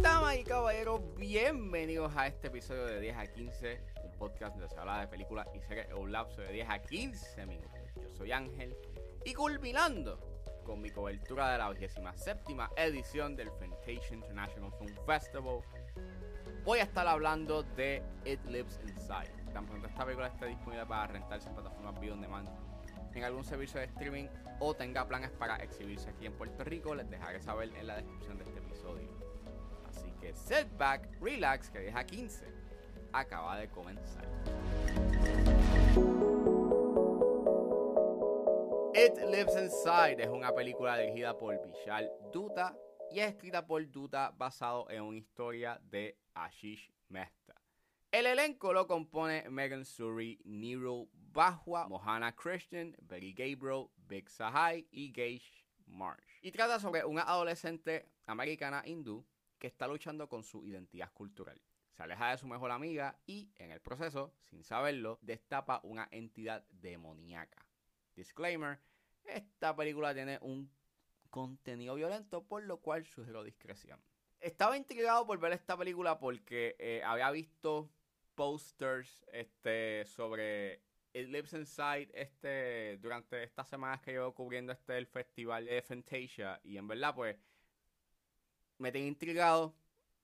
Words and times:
Damas 0.00 0.36
y 0.36 0.44
caballeros, 0.44 1.00
bienvenidos 1.16 2.12
a 2.16 2.26
este 2.26 2.48
episodio 2.48 2.86
de 2.86 3.00
10 3.00 3.16
a 3.16 3.26
15, 3.26 3.80
un 4.04 4.12
podcast 4.12 4.56
donde 4.56 4.68
se 4.68 4.78
habla 4.78 5.00
de 5.00 5.08
películas 5.08 5.48
y 5.54 5.60
series 5.60 5.88
en 5.88 5.96
un 5.96 6.12
lapso 6.12 6.40
de 6.40 6.52
10 6.52 6.70
a 6.70 6.78
15 6.80 7.46
minutos. 7.46 7.80
Yo 7.96 8.10
soy 8.16 8.32
Ángel 8.32 8.76
y 9.24 9.34
culminando 9.34 10.18
con 10.64 10.80
mi 10.80 10.90
cobertura 10.90 11.52
de 11.52 11.58
la 11.58 11.68
27 11.68 12.40
edición 12.76 13.36
del 13.36 13.50
Fantasia 13.50 14.14
International 14.14 14.72
Film 14.78 14.94
Festival, 15.06 15.60
voy 16.64 16.78
a 16.78 16.84
estar 16.84 17.06
hablando 17.06 17.62
de 17.62 18.02
It 18.24 18.44
Lives 18.46 18.78
Inside. 18.86 19.32
Tan 19.52 19.66
pronto 19.66 19.88
esta 19.88 20.04
película 20.04 20.28
esté 20.28 20.46
disponible 20.46 20.86
para 20.86 21.06
rentarse 21.08 21.48
en 21.48 21.54
plataformas 21.54 22.00
video 22.00 22.14
on 22.14 22.20
demand 22.20 22.69
en 23.18 23.24
algún 23.24 23.44
servicio 23.44 23.80
de 23.80 23.86
streaming 23.86 24.28
o 24.58 24.74
tenga 24.74 25.06
planes 25.06 25.30
para 25.30 25.56
exhibirse 25.56 26.10
aquí 26.10 26.26
en 26.26 26.32
Puerto 26.32 26.64
Rico, 26.64 26.94
les 26.94 27.08
dejaré 27.10 27.40
saber 27.40 27.74
en 27.76 27.86
la 27.86 27.96
descripción 27.96 28.38
de 28.38 28.44
este 28.44 28.58
episodio. 28.58 29.08
Así 29.88 30.12
que 30.20 30.34
setback, 30.34 31.20
relax, 31.20 31.70
que 31.70 31.80
deja 31.80 32.04
15 32.04 32.60
acaba 33.12 33.58
de 33.58 33.68
comenzar. 33.68 34.24
It 38.94 39.16
Lives 39.30 39.56
Inside 39.56 40.22
es 40.22 40.28
una 40.28 40.52
película 40.54 40.98
dirigida 40.98 41.36
por 41.38 41.60
Vishal 41.66 42.10
Dutta 42.32 42.76
y 43.10 43.20
es 43.20 43.30
escrita 43.30 43.66
por 43.66 43.88
Dutta 43.90 44.30
basado 44.36 44.88
en 44.90 45.02
una 45.02 45.18
historia 45.18 45.80
de 45.82 46.16
Ashish 46.34 46.92
Mehta. 47.08 47.54
El 48.10 48.26
elenco 48.26 48.72
lo 48.72 48.86
compone 48.86 49.48
Megan 49.48 49.84
Suri, 49.84 50.40
Nero 50.44 51.06
Bahua, 51.32 51.88
Mohana 51.88 52.34
Christian, 52.34 52.96
Betty 53.02 53.32
Gabriel, 53.32 53.88
Big 54.08 54.28
Sahai 54.28 54.86
y 54.90 55.12
Gage 55.12 55.64
Marsh. 55.86 56.38
Y 56.42 56.50
trata 56.50 56.80
sobre 56.80 57.04
una 57.04 57.22
adolescente 57.22 58.06
americana 58.26 58.82
hindú 58.84 59.24
que 59.58 59.66
está 59.66 59.86
luchando 59.86 60.28
con 60.28 60.42
su 60.42 60.66
identidad 60.66 61.12
cultural. 61.12 61.60
Se 61.92 62.02
aleja 62.02 62.30
de 62.30 62.38
su 62.38 62.46
mejor 62.46 62.70
amiga 62.70 63.18
y, 63.26 63.50
en 63.56 63.70
el 63.70 63.80
proceso, 63.80 64.32
sin 64.40 64.64
saberlo, 64.64 65.18
destapa 65.20 65.80
una 65.84 66.08
entidad 66.10 66.64
demoníaca. 66.70 67.64
Disclaimer, 68.14 68.80
esta 69.24 69.76
película 69.76 70.14
tiene 70.14 70.38
un 70.40 70.70
contenido 71.28 71.94
violento, 71.94 72.42
por 72.42 72.62
lo 72.64 72.78
cual 72.78 73.04
sugiero 73.04 73.44
discreción. 73.44 74.00
Estaba 74.40 74.76
intrigado 74.76 75.26
por 75.26 75.38
ver 75.38 75.52
esta 75.52 75.76
película 75.76 76.18
porque 76.18 76.74
eh, 76.78 77.02
había 77.04 77.30
visto 77.30 77.90
posters 78.34 79.24
este, 79.32 80.06
sobre 80.06 80.82
It 81.12 81.28
Lives 81.28 81.52
Inside 81.52 82.10
este, 82.14 82.98
durante 82.98 83.42
estas 83.42 83.68
semanas 83.68 84.00
que 84.00 84.12
llevo 84.12 84.32
cubriendo 84.34 84.72
este 84.72 84.96
el 84.96 85.06
festival 85.06 85.66
de 85.66 85.82
Fantasia 85.82 86.60
y 86.62 86.76
en 86.76 86.86
verdad 86.86 87.14
pues 87.14 87.36
me 88.78 88.92
tengo 88.92 89.06
intrigado, 89.06 89.74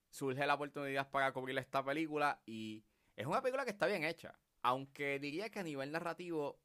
surge 0.09 0.45
la 0.45 0.55
oportunidad 0.55 1.09
para 1.11 1.31
cubrir 1.31 1.57
esta 1.57 1.83
película 1.83 2.41
y 2.45 2.83
es 3.15 3.25
una 3.25 3.41
película 3.41 3.65
que 3.65 3.71
está 3.71 3.85
bien 3.85 4.03
hecha, 4.03 4.37
aunque 4.61 5.19
diría 5.19 5.49
que 5.49 5.59
a 5.59 5.63
nivel 5.63 5.91
narrativo 5.91 6.59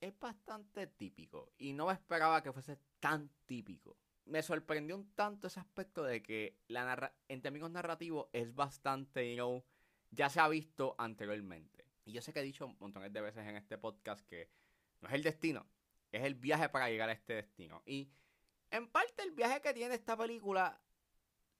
es 0.00 0.18
bastante 0.18 0.86
típico 0.86 1.52
y 1.58 1.72
no 1.72 1.86
me 1.86 1.92
esperaba 1.92 2.42
que 2.42 2.52
fuese 2.52 2.78
tan 3.00 3.30
típico. 3.46 3.96
Me 4.26 4.42
sorprendió 4.42 4.96
un 4.96 5.14
tanto 5.14 5.46
ese 5.46 5.60
aspecto 5.60 6.02
de 6.02 6.22
que 6.22 6.58
la 6.68 7.14
en 7.28 7.40
términos 7.40 7.70
narrativos 7.70 8.28
es 8.32 8.54
bastante, 8.54 9.30
you 9.30 9.36
know, 9.36 9.64
ya 10.10 10.28
se 10.28 10.40
ha 10.40 10.48
visto 10.48 10.94
anteriormente. 10.98 11.87
Y 12.08 12.12
yo 12.12 12.22
sé 12.22 12.32
que 12.32 12.40
he 12.40 12.42
dicho 12.42 12.66
montones 12.80 13.12
de 13.12 13.20
veces 13.20 13.46
en 13.46 13.56
este 13.56 13.76
podcast 13.76 14.26
que 14.26 14.48
no 15.02 15.08
es 15.08 15.14
el 15.14 15.22
destino, 15.22 15.66
es 16.10 16.24
el 16.24 16.34
viaje 16.34 16.70
para 16.70 16.88
llegar 16.88 17.10
a 17.10 17.12
este 17.12 17.34
destino. 17.34 17.82
Y 17.84 18.10
en 18.70 18.88
parte 18.88 19.22
el 19.22 19.32
viaje 19.32 19.60
que 19.60 19.74
tiene 19.74 19.94
esta 19.94 20.16
película, 20.16 20.80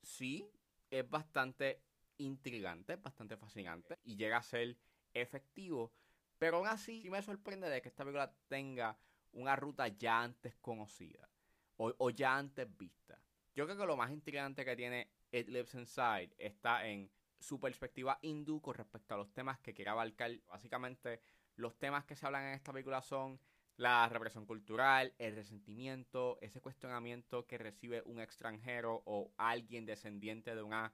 sí, 0.02 0.50
es 0.88 1.08
bastante 1.08 1.82
intrigante, 2.16 2.96
bastante 2.96 3.36
fascinante 3.36 3.98
y 4.04 4.16
llega 4.16 4.38
a 4.38 4.42
ser 4.42 4.78
efectivo. 5.12 5.92
Pero 6.38 6.56
aún 6.56 6.66
así 6.66 7.02
sí 7.02 7.10
me 7.10 7.20
sorprende 7.20 7.68
de 7.68 7.82
que 7.82 7.90
esta 7.90 8.04
película 8.04 8.34
tenga 8.48 8.98
una 9.32 9.54
ruta 9.54 9.88
ya 9.88 10.22
antes 10.22 10.56
conocida 10.62 11.28
o, 11.76 11.94
o 11.98 12.08
ya 12.08 12.38
antes 12.38 12.74
vista. 12.74 13.20
Yo 13.54 13.66
creo 13.66 13.76
que 13.76 13.84
lo 13.84 13.98
más 13.98 14.10
intrigante 14.10 14.64
que 14.64 14.76
tiene 14.76 15.10
It 15.30 15.48
Lives 15.48 15.74
Inside 15.74 16.34
está 16.38 16.88
en 16.88 17.10
su 17.38 17.60
perspectiva 17.60 18.18
hindú 18.22 18.60
con 18.60 18.74
respecto 18.74 19.14
a 19.14 19.16
los 19.16 19.32
temas 19.32 19.58
que 19.60 19.74
quiere 19.74 19.90
abarcar. 19.90 20.32
Básicamente, 20.46 21.20
los 21.56 21.78
temas 21.78 22.04
que 22.04 22.16
se 22.16 22.26
hablan 22.26 22.44
en 22.44 22.54
esta 22.54 22.72
película 22.72 23.02
son 23.02 23.40
la 23.76 24.08
represión 24.08 24.44
cultural, 24.44 25.14
el 25.18 25.36
resentimiento, 25.36 26.38
ese 26.40 26.60
cuestionamiento 26.60 27.46
que 27.46 27.58
recibe 27.58 28.02
un 28.06 28.20
extranjero 28.20 29.02
o 29.04 29.32
alguien 29.36 29.86
descendiente 29.86 30.54
de 30.54 30.62
una 30.62 30.92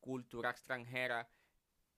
cultura 0.00 0.50
extranjera 0.50 1.28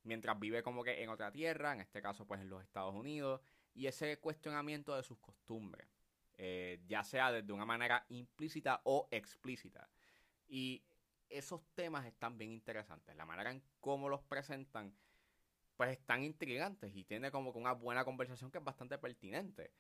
mientras 0.04 0.38
vive 0.38 0.62
como 0.62 0.84
que 0.84 1.02
en 1.02 1.10
otra 1.10 1.32
tierra, 1.32 1.72
en 1.72 1.80
este 1.80 2.00
caso 2.00 2.26
pues 2.26 2.40
en 2.40 2.48
los 2.48 2.62
Estados 2.62 2.94
Unidos, 2.94 3.40
y 3.74 3.86
ese 3.86 4.18
cuestionamiento 4.18 4.96
de 4.96 5.02
sus 5.02 5.18
costumbres, 5.18 5.88
eh, 6.36 6.80
ya 6.86 7.04
sea 7.04 7.30
desde 7.30 7.52
una 7.52 7.66
manera 7.66 8.04
implícita 8.08 8.80
o 8.84 9.08
explícita. 9.10 9.88
Y 10.46 10.82
esos 11.30 11.62
temas 11.74 12.06
están 12.06 12.38
bien 12.38 12.52
interesantes. 12.52 13.16
La 13.16 13.26
manera 13.26 13.50
en 13.50 13.62
cómo 13.80 14.08
los 14.08 14.22
presentan, 14.22 14.94
pues 15.76 15.90
están 15.90 16.22
intrigantes 16.22 16.94
y 16.94 17.04
tiene 17.04 17.30
como 17.30 17.50
una 17.50 17.72
buena 17.72 18.04
conversación 18.04 18.50
que 18.50 18.58
es 18.58 18.64
bastante 18.64 18.98
pertinente. 18.98 19.72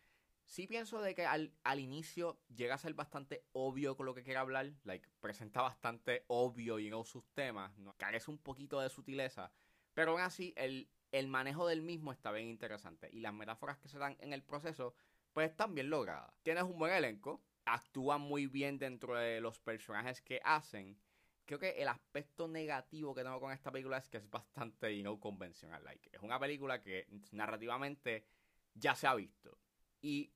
Sí 0.44 0.66
pienso 0.66 1.02
de 1.02 1.14
que 1.14 1.26
al, 1.26 1.52
inicio 1.78 2.40
llega 2.48 2.74
a 2.74 2.78
ser 2.78 2.94
bastante 2.94 3.44
obvio 3.52 3.96
con 3.96 4.06
lo 4.06 4.14
que 4.14 4.22
quiere 4.22 4.38
hablar, 4.38 4.72
like, 4.84 5.06
presenta 5.20 5.60
bastante 5.60 6.24
obvio 6.28 6.78
y 6.78 6.88
no 6.88 7.04
sus 7.04 7.26
temas, 7.34 7.76
¿no? 7.78 7.94
carece 7.98 8.30
un 8.30 8.38
poquito 8.38 8.80
de 8.80 8.88
sutileza, 8.88 9.52
pero 9.92 10.12
aún 10.12 10.22
así 10.22 10.54
el, 10.56 10.88
el 11.12 11.28
manejo 11.28 11.66
del 11.66 11.82
mismo 11.82 12.12
está 12.12 12.32
bien 12.32 12.48
interesante 12.48 13.10
y 13.12 13.20
las 13.20 13.34
metáforas 13.34 13.76
que 13.76 13.88
se 13.88 13.98
dan 13.98 14.16
en 14.20 14.32
el 14.32 14.42
proceso 14.42 14.94
pues 15.34 15.50
están 15.50 15.74
bien 15.74 15.90
logradas. 15.90 16.32
Tienes 16.42 16.64
un 16.64 16.78
buen 16.78 16.94
elenco, 16.94 17.42
actúan 17.66 18.22
muy 18.22 18.46
bien 18.46 18.78
dentro 18.78 19.16
de 19.16 19.42
los 19.42 19.58
personajes 19.58 20.22
que 20.22 20.40
hacen 20.44 20.98
creo 21.48 21.58
que 21.58 21.70
el 21.80 21.88
aspecto 21.88 22.46
negativo 22.46 23.14
que 23.14 23.22
tengo 23.22 23.40
con 23.40 23.52
esta 23.52 23.72
película 23.72 23.96
es 23.96 24.08
que 24.10 24.18
es 24.18 24.30
bastante 24.30 25.00
know, 25.00 25.18
convencional. 25.18 25.82
Like, 25.82 26.10
es 26.12 26.20
una 26.20 26.38
película 26.38 26.82
que 26.82 27.08
narrativamente 27.32 28.26
ya 28.74 28.94
se 28.94 29.06
ha 29.06 29.14
visto. 29.14 29.58
Y 30.02 30.30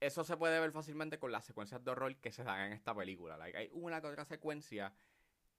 eso 0.00 0.22
se 0.22 0.36
puede 0.36 0.60
ver 0.60 0.70
fácilmente 0.70 1.18
con 1.18 1.32
las 1.32 1.46
secuencias 1.46 1.82
de 1.82 1.90
horror 1.90 2.14
que 2.16 2.30
se 2.30 2.44
dan 2.44 2.66
en 2.66 2.72
esta 2.74 2.94
película. 2.94 3.38
Like, 3.38 3.56
hay 3.56 3.70
una 3.72 4.02
que 4.02 4.08
otra 4.08 4.26
secuencia 4.26 4.94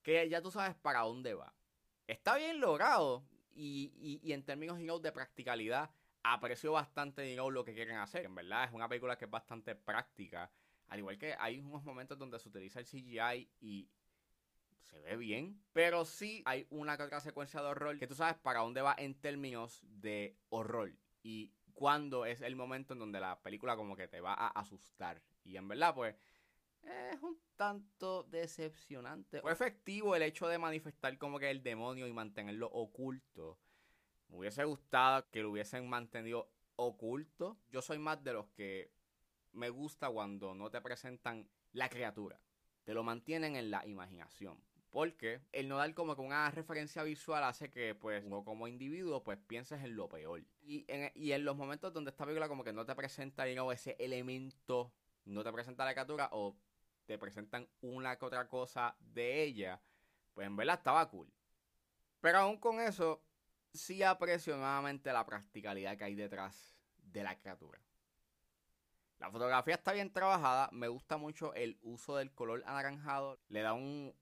que 0.03 0.29
ya 0.29 0.40
tú 0.40 0.51
sabes 0.51 0.75
para 0.75 1.02
dónde 1.02 1.34
va. 1.34 1.52
Está 2.06 2.35
bien 2.35 2.59
logrado 2.59 3.25
y, 3.56 4.19
y, 4.22 4.34
en 4.34 4.44
términos 4.44 4.78
you 4.78 4.84
know, 4.85 5.00
de 5.00 5.12
practicalidad 5.12 5.90
aprecio 6.22 6.73
bastante 6.73 7.28
you 7.28 7.35
know, 7.35 7.50
lo 7.50 7.66
que 7.66 7.73
quieren 7.73 7.97
hacer. 7.97 8.25
En 8.25 8.35
verdad 8.35 8.66
es 8.66 8.72
una 8.72 8.88
película 8.88 9.17
que 9.17 9.25
es 9.25 9.31
bastante 9.31 9.73
práctica. 9.73 10.52
Al 10.90 11.00
igual 11.00 11.17
que 11.17 11.35
hay 11.40 11.59
unos 11.59 11.84
momentos 11.84 12.19
donde 12.19 12.38
se 12.38 12.50
utiliza 12.50 12.79
el 12.79 12.85
CGI 12.85 13.50
y 13.59 13.90
se 14.90 15.00
ve 15.00 15.18
bien, 15.18 15.62
pero 15.73 16.06
sí 16.06 16.41
hay 16.46 16.68
una 16.69 16.97
que 16.97 17.03
otra 17.03 17.19
secuencia 17.19 17.62
de 17.62 17.68
horror 17.68 17.97
que 17.97 18.07
tú 18.07 18.16
sabes 18.16 18.38
para 18.38 18.62
dónde 18.62 18.81
va 18.81 18.96
en 18.97 19.16
términos 19.16 19.84
de 19.84 20.38
horror 20.50 20.94
y 21.23 21.51
cuándo 21.73 22.25
es 22.25 22.41
el 22.41 22.56
momento 22.56 22.94
en 22.94 23.00
donde 23.00 23.19
la 23.19 23.41
película 23.41 23.75
como 23.75 23.96
que 23.96 24.07
te 24.07 24.22
va 24.22 24.34
a 24.34 24.47
asustar. 24.47 25.22
Y 25.44 25.57
en 25.57 25.68
verdad, 25.68 25.94
pues, 25.94 26.16
es 26.84 27.22
un 27.22 27.40
tanto 27.56 28.23
decepcionante. 28.23 29.41
Fue 29.41 29.51
efectivo 29.51 30.16
el 30.16 30.23
hecho 30.23 30.47
de 30.47 30.57
manifestar 30.57 31.17
como 31.17 31.40
que 31.40 31.50
el 31.50 31.63
demonio 31.63 32.07
y 32.07 32.13
mantenerlo 32.13 32.67
oculto. 32.67 33.59
Me 34.29 34.38
hubiese 34.38 34.63
gustado 34.63 35.29
que 35.29 35.41
lo 35.41 35.52
hubiesen 35.52 35.88
mantenido 35.88 36.50
oculto. 36.75 37.57
Yo 37.69 37.81
soy 37.81 38.00
más 38.00 38.23
de 38.23 38.34
los 38.34 38.47
que 38.50 38.91
me 39.52 39.70
gusta 39.70 40.09
cuando 40.09 40.53
no 40.53 40.70
te 40.70 40.81
presentan 40.81 41.47
la 41.73 41.90
criatura. 41.90 42.40
Te 42.84 42.93
lo 42.93 43.03
mantienen 43.03 43.55
en 43.55 43.72
la 43.72 43.85
imaginación. 43.85 44.59
Porque 44.96 45.42
el 45.52 45.68
no 45.68 45.76
dar 45.76 45.94
como 45.94 46.16
que 46.16 46.22
una 46.22 46.50
referencia 46.52 47.03
visual 47.03 47.44
hace 47.44 47.70
que, 47.70 47.96
pues, 47.96 48.24
uno 48.24 48.46
como 48.46 48.66
individuo, 48.66 49.26
pues, 49.26 49.38
pienses 49.38 49.84
en 49.84 49.97
lo 49.97 50.08
peor. 50.08 50.42
Y 50.62 50.86
en, 50.88 51.44
los 51.44 51.58
momentos 51.58 51.92
donde 51.92 52.12
esta 52.12 52.24
película 52.24 52.47
como 52.47 52.64
que 52.64 52.72
no 52.72 52.86
te 52.86 52.96
presenta, 52.96 53.44
digamos, 53.44 53.74
ese 53.74 53.97
elemento, 54.00 54.94
no 55.26 55.44
te 55.44 55.52
presenta 55.52 55.84
la 55.84 55.94
caricatura 55.94 56.30
o 56.32 56.56
te 57.06 57.18
presentan 57.18 57.68
una 57.82 58.18
que 58.18 58.24
otra 58.24 58.47
cosa 58.47 58.96
de 59.02 59.44
ella, 59.44 59.82
pues 60.34 60.47
en 60.47 60.56
verdad 60.56 60.78
estaba 60.78 61.09
cool. 61.09 61.30
Pero 62.22 62.38
aún 62.38 62.58
con 62.58 62.80
eso, 62.80 63.22
sí 63.74 64.02
aprecio 64.02 64.56
nuevamente 64.56 65.12
la 65.12 65.26
practicalidad 65.26 65.98
que 65.98 66.06
hay 66.06 66.16
detrás 66.16 66.78
de 67.03 67.22
la 67.22 67.38
criatura. 67.38 67.82
La 69.26 69.32
fotografía 69.32 69.74
está 69.74 69.92
bien 69.92 70.14
trabajada, 70.14 70.70
me 70.72 70.88
gusta 70.88 71.18
mucho 71.18 71.52
el 71.56 71.80
uso 71.82 72.16
del 72.16 72.32
color 72.32 72.62
anaranjado, 72.68 73.40
le 73.48 73.64
da 73.64 73.74
un, 73.74 74.14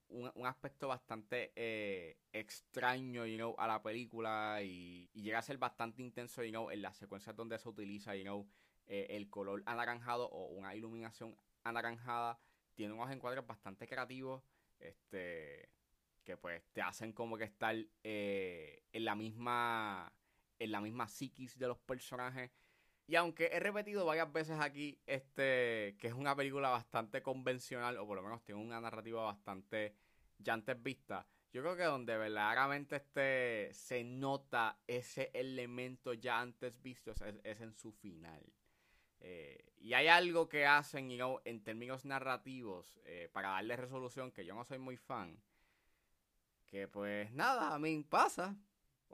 aspecto 0.46 0.88
bastante 0.88 1.52
eh, 1.58 2.18
extraño 2.32 3.26
you 3.26 3.36
know, 3.36 3.54
a 3.58 3.68
la 3.68 3.84
película 3.84 4.62
y, 4.64 5.10
llega 5.14 5.40
a 5.40 5.42
ser 5.42 5.58
bastante 5.58 6.02
intenso 6.02 6.42
you 6.42 6.52
know, 6.52 6.72
en 6.72 6.82
las 6.82 6.96
secuencias 6.96 7.36
donde 7.36 7.60
se 7.60 7.68
utiliza 7.68 8.16
you 8.16 8.24
know, 8.24 8.48
eh, 8.86 9.08
el 9.10 9.30
color 9.30 9.62
anaranjado 9.66 10.30
o 10.30 10.46
una 10.46 10.74
iluminación 10.74 11.36
anaranjada. 11.66 12.40
tiene 12.74 12.94
unos 12.94 13.12
encuadres 13.12 13.46
bastante 13.46 13.86
creativos, 13.86 14.42
este, 14.80 15.70
que 16.24 16.38
pues 16.38 16.64
te 16.72 16.82
hacen 16.82 17.12
como 17.12 17.38
que 17.38 17.44
estar 17.44 17.76
eh, 18.06 18.86
en 18.94 19.04
la 19.04 19.16
misma, 19.16 20.14
en 20.60 20.72
la 20.72 20.80
misma 20.80 21.10
psiquis 21.10 21.60
de 21.60 21.68
los 21.68 21.80
personajes. 21.80 22.52
Y 23.06 23.16
aunque 23.16 23.50
he 23.52 23.60
repetido 23.60 24.06
varias 24.06 24.32
veces 24.32 24.60
aquí, 24.60 25.00
este, 25.06 25.96
que 26.00 26.08
es 26.08 26.14
una 26.14 26.36
película 26.36 26.70
bastante 26.70 27.22
convencional, 27.22 27.98
o 27.98 28.08
por 28.08 28.16
lo 28.16 28.24
menos 28.24 28.44
tiene 28.44 28.62
una 28.62 28.80
narrativa 28.80 29.24
bastante 29.24 29.96
ya 30.38 30.54
antes 30.54 30.82
vista, 30.82 31.28
yo 31.54 31.62
creo 31.62 31.76
que 31.76 31.84
donde 31.84 32.18
verdaderamente 32.18 32.96
este, 32.96 33.74
se 33.74 34.04
nota 34.04 34.80
ese 34.88 35.30
elemento 35.36 36.14
ya 36.14 36.40
antes 36.40 36.82
visto 36.82 37.12
es, 37.12 37.62
en 37.62 37.74
su 37.76 37.92
final. 37.92 38.44
Eh, 39.20 39.64
y 39.78 39.94
hay 39.94 40.08
algo 40.08 40.50
que 40.50 40.66
hacen 40.66 41.12
en 41.46 41.64
términos 41.64 42.06
narrativos 42.06 43.00
eh, 43.06 43.30
para 43.32 43.50
darle 43.50 43.76
resolución 43.78 44.32
que 44.32 44.46
yo 44.46 44.56
no 44.56 44.66
soy 44.66 44.80
muy 44.80 44.98
fan. 44.98 45.40
Que 46.66 46.88
pues 46.88 47.32
nada, 47.32 47.76
a 47.76 47.80
mí 47.80 48.04
pasa. 48.04 48.58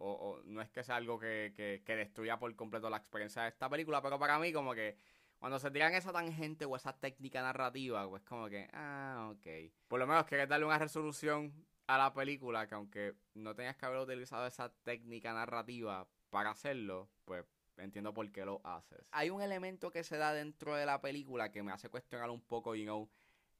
O, 0.02 0.42
no 0.46 0.62
es 0.62 0.70
que 0.70 0.84
sea 0.84 0.96
algo 0.96 1.20
que, 1.20 1.54
que, 1.86 1.96
destruya 1.96 2.40
por 2.40 2.56
completo 2.56 2.90
la 2.90 2.98
experiencia 2.98 3.44
de 3.44 3.50
esta 3.50 3.70
película, 3.70 4.02
pero 4.02 4.18
para 4.18 4.40
mí 4.40 4.54
como 4.54 4.74
que 4.74 4.98
cuando 5.40 5.60
se 5.60 5.72
tiran 5.72 5.94
esa 5.94 6.14
tangente 6.14 6.66
o 6.66 6.76
esa 6.76 6.98
técnica 6.98 7.42
narrativa, 7.42 8.08
pues 8.08 8.24
como 8.24 8.48
que, 8.48 8.70
ah, 8.74 9.32
ok. 9.34 9.74
Por 9.88 10.00
lo 10.00 10.08
menos 10.08 10.26
quieres 10.26 10.48
darle 10.48 10.66
una 10.66 10.80
resolución 10.80 11.54
a 11.88 11.98
la 11.98 12.14
película 12.14 12.68
que 12.68 12.76
aunque 12.76 13.16
no 13.34 13.56
tenías 13.56 13.76
que 13.76 13.86
haber 13.86 14.00
utilizado 14.00 14.46
esa 14.48 14.70
técnica 14.84 15.34
narrativa 15.34 16.08
para 16.30 16.52
hacerlo, 16.52 17.10
pues 17.26 17.46
entiendo 17.78 18.14
por 18.14 18.32
qué 18.32 18.46
lo 18.46 18.62
haces. 18.64 19.06
Hay 19.12 19.30
un 19.30 19.42
elemento 19.42 19.92
que 19.92 20.04
se 20.04 20.18
da 20.18 20.34
dentro 20.34 20.76
de 20.76 20.86
la 20.86 21.02
película 21.02 21.52
que 21.52 21.64
me 21.64 21.72
hace 21.72 21.90
cuestionar 21.90 22.30
un 22.30 22.42
poco, 22.42 22.76
you 22.76 22.84
know, 22.84 23.10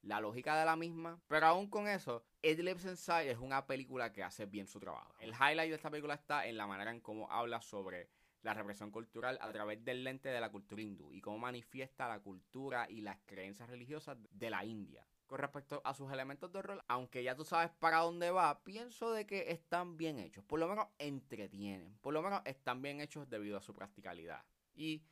la 0.02 0.20
lógica 0.20 0.58
de 0.58 0.66
la 0.66 0.76
misma. 0.76 1.20
Pero 1.28 1.48
aún 1.48 1.70
con 1.70 1.88
eso, 1.88 2.24
It 2.42 2.60
Lives 2.60 2.86
Inside 2.86 3.32
es 3.32 3.38
una 3.38 3.66
película 3.66 4.12
que 4.12 4.24
hace 4.24 4.46
bien 4.46 4.68
su 4.68 4.80
trabajo. 4.80 5.14
El 5.20 5.32
highlight 5.32 5.70
de 5.70 5.76
esta 5.76 5.90
película 5.90 6.16
está 6.16 6.48
en 6.48 6.58
la 6.58 6.68
manera 6.68 6.92
en 6.92 7.02
cómo 7.02 7.32
habla 7.32 7.62
sobre 7.62 8.10
la 8.42 8.54
represión 8.54 8.92
cultural 8.92 9.38
a 9.42 9.52
través 9.52 9.84
del 9.84 10.04
lente 10.04 10.30
de 10.30 10.40
la 10.40 10.50
cultura 10.50 10.82
hindú 10.82 11.14
y 11.14 11.20
cómo 11.20 11.38
manifiesta 11.38 12.08
la 12.08 12.20
cultura 12.20 12.88
y 12.90 13.02
las 13.02 13.18
creencias 13.26 13.70
religiosas 13.70 14.18
de 14.32 14.50
la 14.50 14.64
India 14.64 15.06
con 15.30 15.38
respecto 15.38 15.80
a 15.86 15.94
sus 15.94 16.12
elementos 16.12 16.52
de 16.52 16.60
rol, 16.64 16.84
aunque 16.88 17.22
ya 17.22 17.36
tú 17.36 17.46
sabes 17.46 17.70
para 17.78 18.00
dónde 18.00 18.32
va, 18.32 18.64
pienso 18.64 19.12
de 19.12 19.28
que 19.28 19.52
están 19.52 19.96
bien 19.96 20.18
hechos. 20.18 20.44
Por 20.44 20.60
lo 20.60 20.68
menos 20.68 20.88
entretienen. 20.98 21.96
Por 22.02 22.16
lo 22.16 22.24
menos 22.24 22.42
están 22.46 22.82
bien 22.82 23.00
hechos 23.00 23.30
debido 23.30 23.56
a 23.56 23.62
su 23.62 23.76
practicalidad. 23.76 24.44
Y 24.74 25.04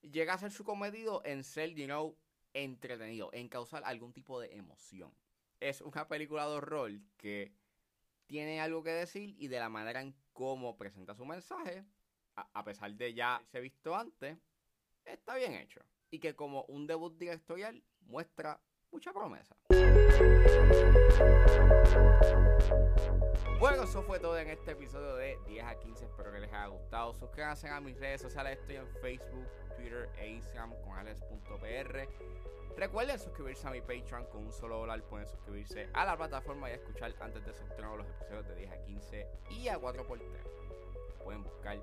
llega 0.00 0.34
a 0.34 0.38
ser 0.38 0.52
su 0.52 0.62
cometido 0.62 1.22
en 1.24 1.42
ser, 1.42 1.74
you 1.74 1.86
know, 1.86 2.16
entretenido, 2.54 3.30
en 3.32 3.48
causar 3.48 3.82
algún 3.84 4.12
tipo 4.12 4.40
de 4.40 4.56
emoción. 4.56 5.12
Es 5.60 5.80
una 5.80 6.08
película 6.08 6.48
de 6.48 6.60
rol 6.60 7.02
que 7.16 7.52
tiene 8.26 8.60
algo 8.60 8.82
que 8.82 8.90
decir 8.90 9.34
y 9.38 9.48
de 9.48 9.58
la 9.58 9.68
manera 9.68 10.00
en 10.00 10.14
cómo 10.32 10.76
presenta 10.76 11.14
su 11.14 11.26
mensaje, 11.26 11.84
a, 12.36 12.48
a 12.52 12.64
pesar 12.64 12.92
de 12.94 13.12
ya 13.14 13.42
se 13.50 13.60
visto 13.60 13.94
antes, 13.94 14.38
está 15.04 15.36
bien 15.36 15.54
hecho. 15.54 15.80
Y 16.10 16.18
que 16.20 16.34
como 16.34 16.64
un 16.64 16.86
debut 16.86 17.18
directorial 17.18 17.82
muestra 18.00 18.60
mucha 18.90 19.12
promesa. 19.12 19.56
Bueno, 23.64 23.84
eso 23.84 24.02
fue 24.02 24.20
todo 24.20 24.38
en 24.38 24.50
este 24.50 24.72
episodio 24.72 25.16
de 25.16 25.38
10 25.46 25.64
a 25.64 25.74
15. 25.78 26.04
Espero 26.04 26.30
que 26.30 26.38
les 26.38 26.52
haya 26.52 26.66
gustado. 26.66 27.14
Suscríbanse 27.14 27.66
a 27.66 27.80
mis 27.80 27.98
redes 27.98 28.20
sociales. 28.20 28.58
Estoy 28.58 28.76
en 28.76 28.86
Facebook, 29.00 29.46
Twitter 29.74 30.06
e 30.18 30.32
Instagram 30.32 30.74
con 30.82 30.98
alex.pr. 30.98 32.06
Recuerden 32.76 33.18
suscribirse 33.18 33.66
a 33.68 33.70
mi 33.70 33.80
Patreon 33.80 34.26
con 34.26 34.46
un 34.46 34.52
solo 34.52 34.78
dólar. 34.78 35.02
Pueden 35.04 35.26
suscribirse 35.26 35.88
a 35.92 36.04
la 36.04 36.16
plataforma 36.16 36.70
y 36.70 36.74
escuchar 36.74 37.14
antes 37.20 37.44
de 37.44 37.52
su 37.54 37.64
los 37.96 38.06
episodios 38.06 38.48
de 38.48 38.54
10 38.56 38.72
a 38.72 38.82
15 38.84 39.28
y 39.50 39.68
a 39.68 39.78
4x3. 39.78 41.22
Pueden 41.22 41.44
buscar 41.44 41.78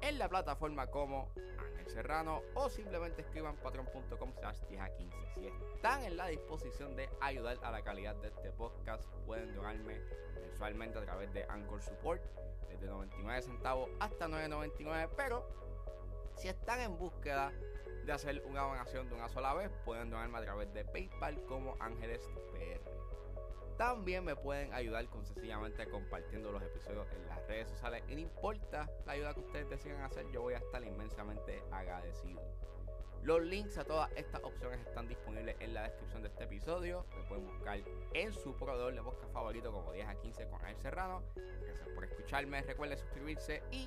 en 0.00 0.18
la 0.18 0.28
plataforma 0.28 0.86
como 0.86 1.30
Ángel 1.58 1.86
Serrano 1.88 2.42
o 2.54 2.68
simplemente 2.70 3.22
escriban 3.22 3.56
patreon.com 3.56 4.32
slash 4.38 4.60
10 4.68 4.80
a 4.80 4.90
15. 4.94 5.16
Si 5.34 5.46
están 5.46 6.04
en 6.04 6.16
la 6.16 6.28
disposición 6.28 6.96
de 6.96 7.10
ayudar 7.20 7.58
a 7.62 7.70
la 7.70 7.82
calidad 7.82 8.16
de 8.16 8.28
este 8.28 8.50
podcast, 8.52 9.04
pueden 9.26 9.54
donarme 9.54 10.00
mensualmente 10.40 10.98
a 10.98 11.02
través 11.02 11.32
de 11.34 11.44
Anchor 11.44 11.82
Support 11.82 12.22
desde 12.68 12.86
99 12.86 13.42
centavos 13.42 13.90
hasta 14.00 14.26
9.99, 14.26 15.10
pero 15.16 15.46
si 16.40 16.48
están 16.48 16.80
en 16.80 16.96
búsqueda 16.96 17.52
de 18.06 18.12
hacer 18.12 18.42
una 18.46 18.62
donación 18.62 19.10
de 19.10 19.14
una 19.14 19.28
sola 19.28 19.52
vez, 19.52 19.70
pueden 19.84 20.08
donarme 20.08 20.38
a 20.38 20.42
través 20.42 20.72
de 20.72 20.86
PayPal 20.86 21.44
como 21.44 21.76
Ángeles 21.80 22.26
PR. 22.52 22.80
También 23.76 24.24
me 24.24 24.34
pueden 24.34 24.72
ayudar 24.72 25.06
con 25.08 25.26
sencillamente 25.26 25.86
compartiendo 25.86 26.50
los 26.50 26.62
episodios 26.62 27.06
en 27.12 27.26
las 27.28 27.46
redes 27.46 27.68
sociales. 27.68 28.02
Y 28.08 28.14
no 28.14 28.20
importa 28.20 28.88
la 29.04 29.12
ayuda 29.12 29.34
que 29.34 29.40
ustedes 29.40 29.68
decidan 29.68 30.00
hacer, 30.00 30.26
yo 30.32 30.40
voy 30.40 30.54
a 30.54 30.58
estar 30.58 30.82
inmensamente 30.82 31.62
agradecido. 31.70 32.40
Los 33.22 33.42
links 33.42 33.76
a 33.76 33.84
todas 33.84 34.10
estas 34.16 34.42
opciones 34.42 34.80
están 34.80 35.08
disponibles 35.08 35.56
en 35.60 35.74
la 35.74 35.82
descripción 35.82 36.22
de 36.22 36.28
este 36.28 36.44
episodio. 36.44 37.04
Me 37.18 37.22
pueden 37.24 37.46
buscar 37.46 37.78
en 38.14 38.32
su 38.32 38.54
proveedor 38.54 38.94
de 38.94 39.02
podcast 39.02 39.30
favorito 39.30 39.72
como 39.72 39.92
10 39.92 40.08
a 40.08 40.14
15 40.14 40.48
con 40.48 40.64
El 40.64 40.76
Serrano. 40.78 41.22
Gracias 41.66 41.88
por 41.90 42.04
escucharme. 42.04 42.62
Recuerden 42.62 42.96
suscribirse 42.96 43.62
y 43.70 43.86